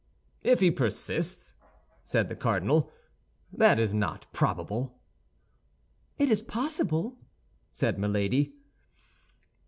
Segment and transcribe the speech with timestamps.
[0.41, 1.53] "If he persists?"
[2.03, 2.89] said the cardinal.
[3.53, 4.97] "That is not probable."
[6.17, 7.19] "It is possible,"
[7.71, 8.55] said Milady.